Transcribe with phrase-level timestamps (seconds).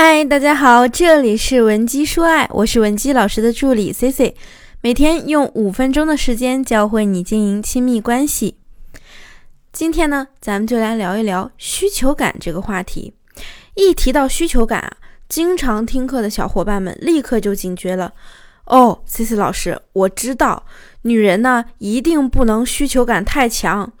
[0.00, 4.36] 嗨，大家好，这里是文姬说爱，我是文姬老师的助理 C C，
[4.80, 8.58] 每天用五分钟的时间教会你经营亲密关系。
[9.72, 13.12] 今天呢，咱们就来聊一聊需求感这个话题。
[13.74, 14.96] 一提到需求感啊，
[15.28, 18.12] 经常听课的小伙伴们立刻就警觉了。
[18.66, 20.64] 哦，C C 老师，我知道，
[21.02, 23.92] 女人呢一定不能需求感太强，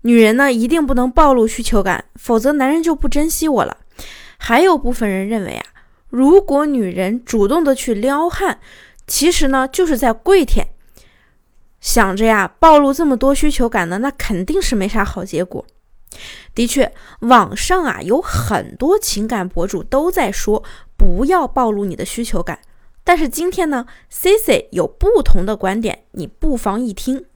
[0.00, 3.76] 女人呢一定不能暴露需求感，否则男人就不珍惜我了。
[4.44, 5.64] 还有部分人认为啊，
[6.10, 8.58] 如果女人主动的去撩汉，
[9.06, 10.66] 其实呢就是在跪舔，
[11.80, 15.64] 想着呀暴露这么多需求感呢，那肯定是没啥好结果。
[16.56, 20.64] 的确，网上啊有很多情感博主都在说
[20.96, 22.58] 不要暴露你的需求感，
[23.04, 27.26] 但是今天呢，Cici 有不同的观点，你不妨一听。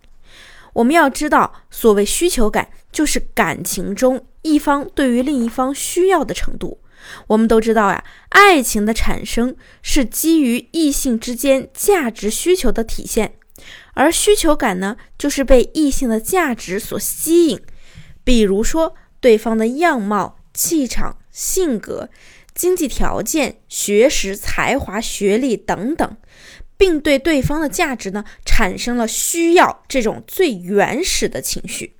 [0.72, 6.80] 我们要知道，所谓需求感，就是感情中一方对于另一方需要的程度。
[7.28, 13.34] 我们都知道呀，爱情的产生是基于异性之间价值需求的体现，
[13.94, 17.60] 而需求感呢，就是被异性的价值所吸引。
[18.24, 22.08] 比如说，对方的样貌、气场、性格、
[22.54, 26.16] 经济条件、学识、才华、学历等等，
[26.76, 31.96] 并对对方的价值呢，产生了需要这种最原始的情绪。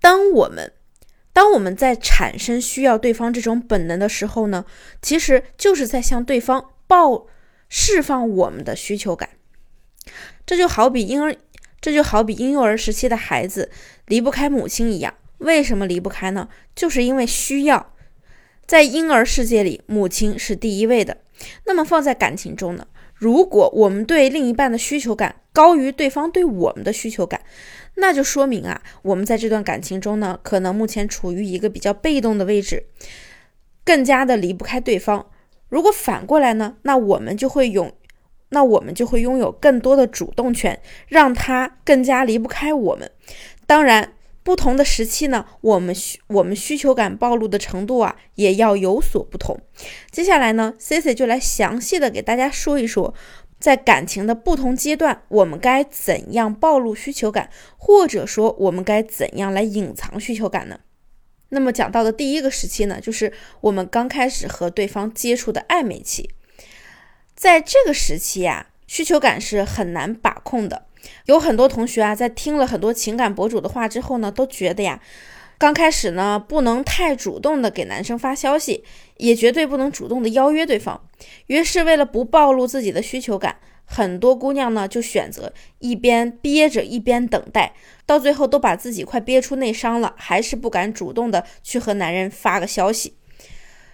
[0.00, 0.72] 当我们
[1.38, 4.64] 当我们在产生需要对方这种本能的时候呢，
[5.00, 7.28] 其实就是在向对方报
[7.68, 9.28] 释放我们的需求感。
[10.44, 11.36] 这就好比婴儿，
[11.80, 13.70] 这就好比婴幼儿时期的孩子
[14.06, 15.14] 离不开母亲一样。
[15.38, 16.48] 为什么离不开呢？
[16.74, 17.94] 就是因为需要。
[18.66, 21.18] 在婴儿世界里，母亲是第一位的。
[21.66, 22.88] 那么放在感情中呢？
[23.14, 27.42] 如果我们对另一半的需求感高于对方对我们的需求感，
[28.00, 32.86] 那就说明啊，我们在这段感情中呢，可能目前处于一个比较被动的位置，
[33.84, 35.26] 更加的离不开对方。
[35.68, 37.92] 如果反过来呢，那我们就会拥，
[38.50, 43.10] 那我们就会拥有更多的主动权，让他更加离不开我们。
[43.66, 49.60] 当然，不同的时期呢，我们需我们需求感暴露的程度啊，也要有所不同。
[50.10, 53.12] 接下来呢，C C 就来详细的给大家说一说。
[53.58, 60.80] 在感情的不同阶段，我们该怎样暴露需求感，或者说我们该怎样来隐藏需求感呢？
[61.48, 63.32] 那么讲到的第一个时期呢，就是
[63.62, 66.30] 我们刚开始和对方接触的暧昧期。
[67.34, 70.86] 在这个时期呀，需求感是很难把控的。
[71.26, 75.00] 有很多同学啊，在听了很多情感博主的话之后呢，都觉得呀。
[75.58, 78.84] 刚开始呢，不能太主动的给男生发消息，
[79.16, 81.08] 也绝对不能主动的邀约对方。
[81.48, 87.74] 于是，为了不暴露自己的需求感，很多姑娘呢就选择一边憋着一边等待，
[88.06, 93.14] 到最后都把自己快憋出内伤了，还是不敢主动的去和男人发个消息。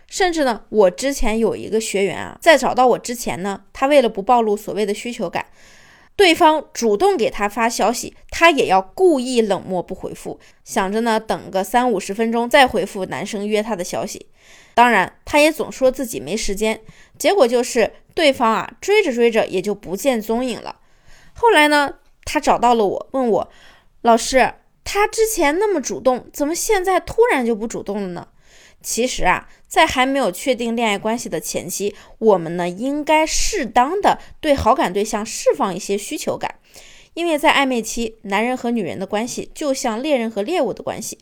[0.07, 5.47] 甚至呢，我之前有一个学员啊，在找到我之前呢，他为了不暴露所谓的需求感。
[6.17, 14.29] 对方主动给他发消息，他也要故意冷漠不回复，想着呢等个三五十分钟再回复男生约他的消息。
[14.75, 16.81] 当然，他也总说自己没时间，
[17.19, 20.81] 结果就是对方啊追着追着也就不见踪影了。
[21.33, 23.51] 后来呢，他找到了我，问我
[24.03, 24.55] 老师，
[24.85, 28.29] 他之前那么主动，怎么现在突然就不主动了呢？
[28.85, 36.57] 其实啊，在还没有确定恋爱关系的前期，我们呢应该适当的对好感对象释放一些需求感，
[37.15, 41.19] 因为在暧昧期，男人和女人的关系就像猎人和猎物的关系。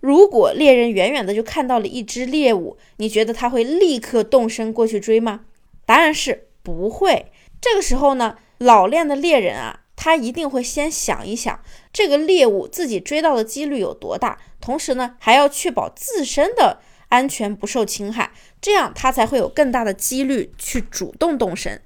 [0.00, 5.46] 如果猎人远远的就看到了一只猎物，你觉得他会立刻动身过去追吗？
[5.86, 7.32] 答案是不会。
[7.60, 11.60] 这个时候呢，老练的猎人啊，他一定会先想一想
[11.92, 14.36] 这个猎物自己追到的几率有多大。
[14.60, 21.80] 同时呢，还要确保自身的安全不受侵害，这样他才会有更大的几率去主动动身。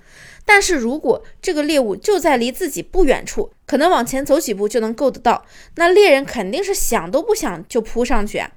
[0.47, 5.45] 但是如果这个猎物就在离自己不远处，可能往前走几步就能够得到，
[5.75, 8.51] 那猎人肯定是想都不想就扑上去啊。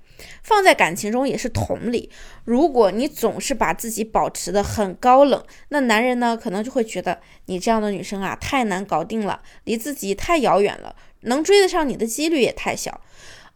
[0.43, 2.09] 放在感情中也是同理，
[2.45, 13.01] 如果你总是把自己保持的很高冷，那男人呢可能就会觉得你这样的女生啊太难搞定了，离自己太遥远了，能追得上你的几率也太小。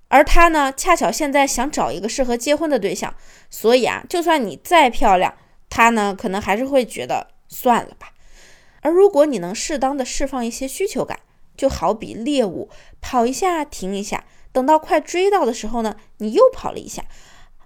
[0.09, 3.15] 而他呢，恰巧现在想找一个适合结婚的对象，
[3.49, 5.35] 所以啊，就算你再漂亮，
[5.69, 8.13] 他呢可能还是会觉得算了吧。
[8.81, 11.19] 而如果你能适当的释放一些需求感，
[11.57, 12.69] 就好比猎物
[13.01, 17.03] 跑一下停一下，等到快追到的时候呢，你又跑了一下，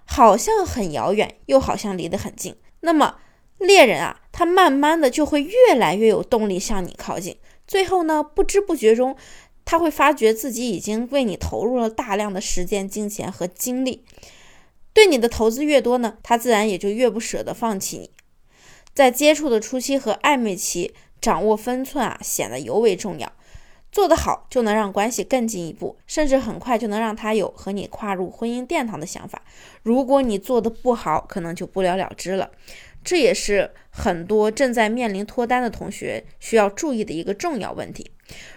[0.04, 2.56] 好像很遥远，又好像离得很近。
[2.80, 3.18] 那么
[3.58, 7.36] 猎人啊，他慢慢的就会越来越有动力向你靠近，
[7.66, 9.16] 最后呢，不知不觉中。
[9.70, 14.02] 他会发觉自己已经为你投入了大量的时间、金钱和精力，
[14.94, 18.10] 对你的投资越多呢，他自然也就越不舍得放弃你。
[18.94, 23.30] 在接触的初期和暧昧期，掌握分寸啊，显得尤为重要。
[23.90, 29.42] 做得好，就能让关系更进一步，甚至很快就能让他有和你跨入婚姻殿堂的想法。
[29.82, 32.50] 如果你做的不好，可能就不了了之了。
[33.02, 38.10] 这也是很多正在面临脱单的同学需要注意的一个重要问题。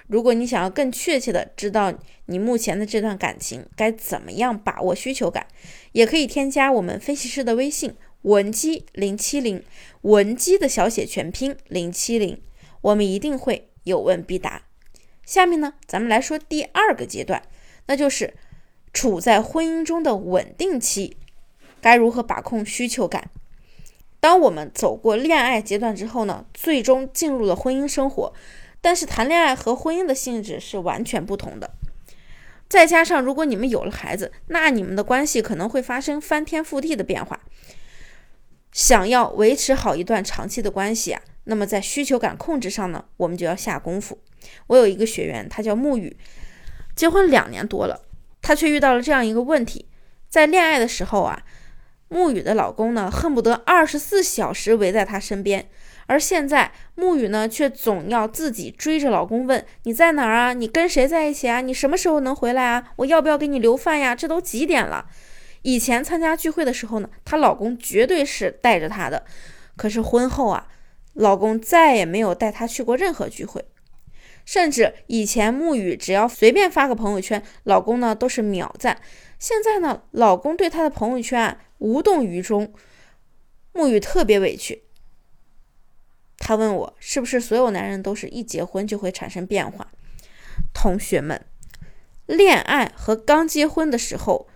[0.08, 1.94] 如果你想要更确切的知道
[2.26, 5.48] 你目前的这段感情该怎么样把握需求感，
[5.94, 7.96] 也可以添加我们分析师的微信。
[8.24, 9.64] 文姬零七零，
[10.02, 12.40] 文姬的小写全拼零七零，
[12.82, 14.64] 我们一定会有问必答。
[15.32, 17.42] 下面呢，咱们来说第二个阶段，
[17.86, 18.34] 那就是
[18.92, 21.16] 处在婚姻中的稳定期，
[21.80, 23.30] 该如何把控需求感？
[24.20, 28.34] 当我们走过恋爱阶段之后呢，最终进入了婚姻生活，
[28.82, 31.72] 但是谈恋爱和婚姻的性质是完全不同的。
[32.68, 37.40] 再加上如果你们有了孩子，那你们的关系可能会发生翻天覆地的变化。
[38.74, 44.18] 想要维持好一段长期的关系啊，那么在需求感控制上呢，我们就要下功夫。
[44.68, 46.16] 我有一个学员，他叫沐雨，
[46.96, 48.02] 结婚两年多了，
[48.42, 49.88] 他却遇到了这样一个问题：
[50.30, 51.44] 在恋爱的时候啊，
[52.10, 55.70] 沐雨的老公呢恨不得二十四小时围在她身边，
[56.08, 60.54] 而现在沐雨呢却总要自己追着老公问你在哪儿啊？
[60.54, 61.62] 你跟谁在一起啊？
[61.62, 62.92] 你什么时候能回来啊？
[62.98, 64.14] 我要不要给你留饭呀？
[64.14, 65.06] 这都几点了？
[65.62, 69.24] 以前参加聚会的时候呢，她老公绝对是带着她的。
[69.78, 70.68] 可是婚后啊，
[71.14, 73.64] 老公再也没有带她去过任何聚会。
[74.46, 79.02] 甚至以前沐雨只要随便发个朋友圈，老公呢都是秒赞。
[79.40, 82.74] 现在呢，老公对她的朋友圈啊无动于衷，
[83.74, 84.84] 沐雨特别委屈。
[86.38, 89.88] 她问我，是不是所有男人都是一结婚就会产生变化？
[90.74, 91.46] 同学们，
[92.26, 94.48] 恋爱和刚结婚的时候。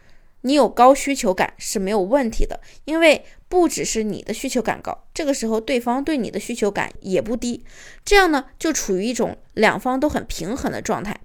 [0.46, 7.66] 你有高需求感是没有问题的，因为不只是你的需求感高，这个时候对方对你的需求感也不低，
[8.06, 11.20] 这样呢就处于一种两方都很平衡的状态。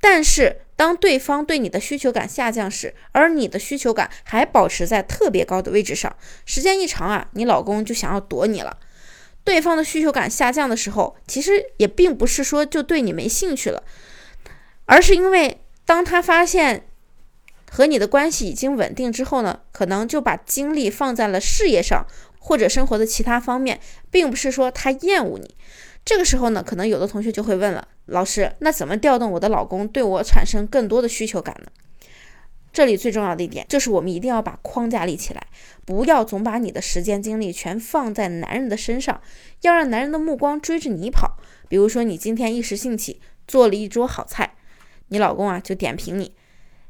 [0.00, 8.76] 但是当对方对你的需求感下降时，而你的需求感还保持在特别高的位置上，时间一长啊，你老公就想要躲你了。
[9.44, 13.84] 对方的需求感下降的时候，其实也并不是说就对你没兴趣了，
[14.86, 16.88] 而是因为当他发现。
[17.76, 22.06] 和你的关系已经稳定之后呢，可能就把精力放在了事业上
[22.38, 23.78] 或者生活的其他方面，
[24.10, 25.54] 并不是说他厌恶你。
[26.02, 31.70] 这个时候呢，可能有的同学就会问了，老师，那怎么调动我的老公对我产生更多的需求感呢？
[32.72, 35.46] 这里最重要的一点就是我们一定要把框架立起来，
[35.84, 39.20] 不要总把你的时间精力全放在男人的身上，
[39.60, 41.36] 要让男人的目光追着你跑。
[41.68, 44.54] 比如说你今天一时兴起做了一桌好菜，
[45.08, 46.32] 你老公啊就点评你。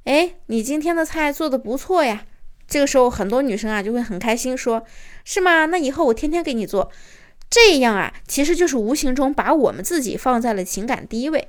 [0.06, 2.26] 哎，你今天的菜做的不错呀！
[2.68, 4.84] 这个时候，很多女生啊就会很开心，说
[5.24, 5.66] 是吗？
[5.66, 6.92] 那以后我天天给你做，
[7.50, 11.48] 这样啊，其实就是无形中把我们自己放在了情感第一位。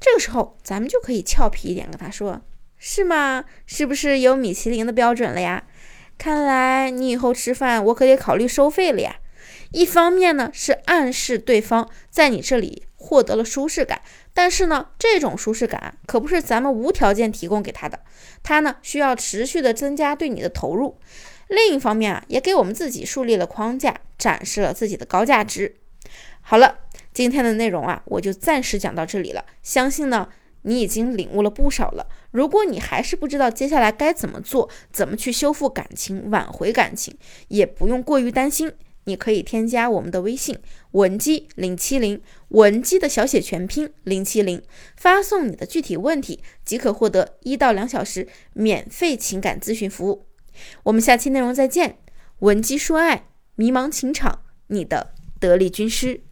[0.00, 2.42] 这个时候，咱们就可以俏皮一点跟他说，
[2.76, 3.44] 是吗？
[3.64, 5.62] 是不是有米其林的标准了呀？
[6.18, 9.18] 看来你以后吃饭，我可得考虑收费了呀。
[9.70, 14.02] 一方面呢，是暗示对方在你这里获得了舒适感。
[14.34, 18.00] 但是呢，这种舒适感可不是咱们无条件提供给他的，
[18.42, 20.98] 他呢需要持续的增加对你的投入。
[21.48, 25.76] 另一方面啊，也给我们自己树立了框架，展示了自己的高价值。
[26.40, 26.80] 好了，
[27.12, 29.44] 今天的内容啊，我就暂时讲到这里了。
[29.62, 30.28] 相信呢，
[30.62, 32.06] 你已经领悟了不少了。
[32.32, 37.16] 如果你还是不知道接下来该怎么做，怎么去修复感情、挽回感情，
[37.48, 38.72] 也不用过于担心。
[39.04, 40.58] 你可以添加我们的微信
[40.92, 44.62] 文姬零七零，文姬的小写全拼零七零，
[44.96, 50.26] 发送你的具体问题，即可获得一到两小时免费情感咨询服务。
[50.84, 51.98] 我们下期内容再见，
[52.40, 56.22] 文姬说爱，迷茫情场，你的得力军师。